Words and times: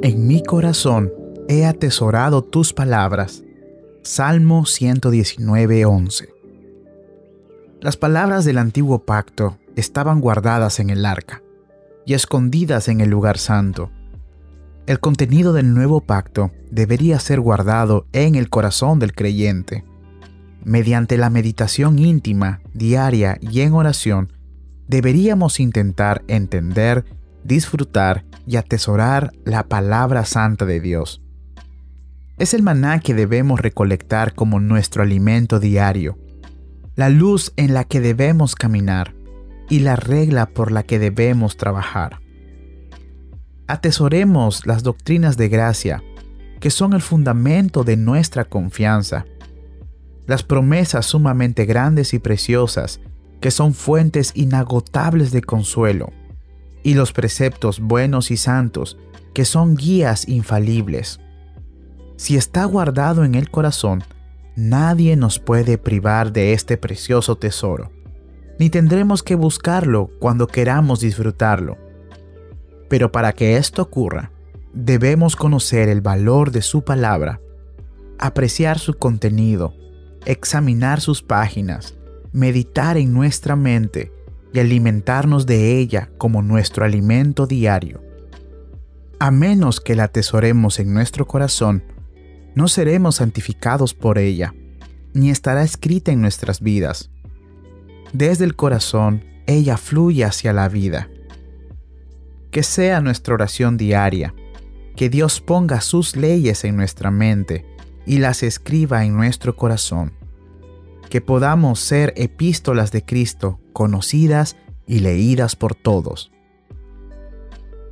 En 0.00 0.28
mi 0.28 0.44
corazón 0.44 1.12
he 1.48 1.66
atesorado 1.66 2.44
tus 2.44 2.72
palabras. 2.72 3.42
Salmo 4.04 4.64
119:11 4.64 6.28
Las 7.80 7.96
palabras 7.96 8.44
del 8.44 8.58
antiguo 8.58 9.00
pacto 9.00 9.58
estaban 9.74 10.20
guardadas 10.20 10.78
en 10.78 10.90
el 10.90 11.04
arca 11.04 11.42
y 12.06 12.14
escondidas 12.14 12.86
en 12.86 13.00
el 13.00 13.10
lugar 13.10 13.38
santo. 13.38 13.90
El 14.86 15.00
contenido 15.00 15.52
del 15.52 15.74
nuevo 15.74 16.00
pacto 16.00 16.52
debería 16.70 17.18
ser 17.18 17.40
guardado 17.40 18.06
en 18.12 18.36
el 18.36 18.50
corazón 18.50 19.00
del 19.00 19.14
creyente. 19.14 19.84
Mediante 20.62 21.18
la 21.18 21.28
meditación 21.28 21.98
íntima, 21.98 22.60
diaria 22.72 23.36
y 23.40 23.62
en 23.62 23.72
oración, 23.72 24.32
deberíamos 24.86 25.58
intentar 25.58 26.22
entender, 26.28 27.04
disfrutar 27.44 28.24
y 28.46 28.56
atesorar 28.56 29.32
la 29.44 29.68
palabra 29.68 30.24
santa 30.24 30.64
de 30.64 30.80
Dios. 30.80 31.22
Es 32.38 32.54
el 32.54 32.62
maná 32.62 33.00
que 33.00 33.14
debemos 33.14 33.60
recolectar 33.60 34.34
como 34.34 34.60
nuestro 34.60 35.02
alimento 35.02 35.58
diario, 35.58 36.18
la 36.94 37.08
luz 37.08 37.52
en 37.56 37.74
la 37.74 37.84
que 37.84 38.00
debemos 38.00 38.54
caminar 38.54 39.14
y 39.68 39.80
la 39.80 39.96
regla 39.96 40.46
por 40.46 40.72
la 40.72 40.82
que 40.82 40.98
debemos 40.98 41.56
trabajar. 41.56 42.20
Atesoremos 43.66 44.66
las 44.66 44.82
doctrinas 44.82 45.36
de 45.36 45.48
gracia, 45.48 46.02
que 46.60 46.70
son 46.70 46.92
el 46.92 47.02
fundamento 47.02 47.84
de 47.84 47.96
nuestra 47.96 48.44
confianza, 48.44 49.26
las 50.26 50.42
promesas 50.42 51.06
sumamente 51.06 51.66
grandes 51.66 52.14
y 52.14 52.18
preciosas, 52.18 53.00
que 53.40 53.50
son 53.50 53.74
fuentes 53.74 54.32
inagotables 54.34 55.30
de 55.30 55.42
consuelo, 55.42 56.12
y 56.88 56.94
los 56.94 57.12
preceptos 57.12 57.80
buenos 57.80 58.30
y 58.30 58.38
santos, 58.38 58.96
que 59.34 59.44
son 59.44 59.74
guías 59.74 60.26
infalibles. 60.26 61.20
Si 62.16 62.34
está 62.34 62.64
guardado 62.64 63.24
en 63.24 63.34
el 63.34 63.50
corazón, 63.50 64.04
nadie 64.56 65.14
nos 65.14 65.38
puede 65.38 65.76
privar 65.76 66.32
de 66.32 66.54
este 66.54 66.78
precioso 66.78 67.36
tesoro, 67.36 67.92
ni 68.58 68.70
tendremos 68.70 69.22
que 69.22 69.34
buscarlo 69.34 70.10
cuando 70.18 70.46
queramos 70.46 71.00
disfrutarlo. 71.00 71.76
Pero 72.88 73.12
para 73.12 73.34
que 73.34 73.58
esto 73.58 73.82
ocurra, 73.82 74.32
debemos 74.72 75.36
conocer 75.36 75.90
el 75.90 76.00
valor 76.00 76.52
de 76.52 76.62
su 76.62 76.84
palabra, 76.84 77.38
apreciar 78.18 78.78
su 78.78 78.94
contenido, 78.94 79.74
examinar 80.24 81.02
sus 81.02 81.22
páginas, 81.22 81.98
meditar 82.32 82.96
en 82.96 83.12
nuestra 83.12 83.56
mente 83.56 84.10
y 84.52 84.60
alimentarnos 84.60 85.46
de 85.46 85.78
ella 85.78 86.10
como 86.18 86.42
nuestro 86.42 86.84
alimento 86.84 87.46
diario. 87.46 88.02
A 89.18 89.30
menos 89.30 89.80
que 89.80 89.94
la 89.94 90.04
atesoremos 90.04 90.78
en 90.78 90.94
nuestro 90.94 91.26
corazón, 91.26 91.82
no 92.54 92.68
seremos 92.68 93.16
santificados 93.16 93.94
por 93.94 94.18
ella, 94.18 94.54
ni 95.12 95.30
estará 95.30 95.62
escrita 95.62 96.12
en 96.12 96.20
nuestras 96.20 96.60
vidas. 96.60 97.10
Desde 98.12 98.44
el 98.44 98.56
corazón, 98.56 99.24
ella 99.46 99.76
fluye 99.76 100.24
hacia 100.24 100.52
la 100.52 100.68
vida. 100.68 101.08
Que 102.50 102.62
sea 102.62 103.00
nuestra 103.00 103.34
oración 103.34 103.76
diaria, 103.76 104.34
que 104.96 105.08
Dios 105.10 105.40
ponga 105.40 105.80
sus 105.80 106.16
leyes 106.16 106.64
en 106.64 106.76
nuestra 106.76 107.10
mente 107.10 107.66
y 108.06 108.18
las 108.18 108.42
escriba 108.42 109.04
en 109.04 109.16
nuestro 109.16 109.54
corazón 109.54 110.17
que 111.08 111.20
podamos 111.20 111.80
ser 111.80 112.12
epístolas 112.16 112.92
de 112.92 113.04
Cristo 113.04 113.60
conocidas 113.72 114.56
y 114.86 115.00
leídas 115.00 115.56
por 115.56 115.74
todos. 115.74 116.30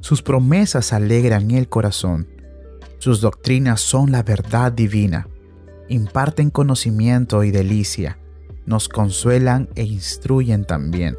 Sus 0.00 0.22
promesas 0.22 0.92
alegran 0.92 1.50
el 1.50 1.68
corazón, 1.68 2.28
sus 2.98 3.20
doctrinas 3.20 3.80
son 3.80 4.12
la 4.12 4.22
verdad 4.22 4.72
divina, 4.72 5.28
imparten 5.88 6.50
conocimiento 6.50 7.44
y 7.44 7.50
delicia, 7.50 8.18
nos 8.66 8.88
consuelan 8.88 9.68
e 9.74 9.84
instruyen 9.84 10.64
también. 10.64 11.16